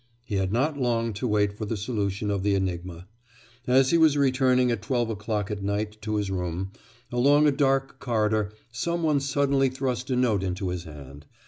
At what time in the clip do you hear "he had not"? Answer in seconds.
0.25-0.79